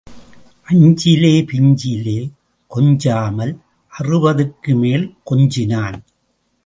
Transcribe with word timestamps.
அஞ்சிலே 0.67 1.33
பிஞ்சிலே 1.41 2.17
கொஞ்சாமல் 2.71 3.53
அறுபதுக்குமேல் 3.93 5.05
கொஞ்சினான். 5.29 5.97